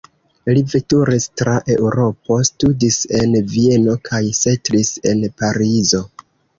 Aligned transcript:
Li 0.57 0.61
veturis 0.71 1.27
tra 1.41 1.53
Eŭropo, 1.75 2.39
studis 2.51 2.99
en 3.23 3.39
Vieno 3.55 3.97
kaj 4.11 4.25
setlis 4.43 4.95
en 5.15 5.27
Parizo. 5.41 6.07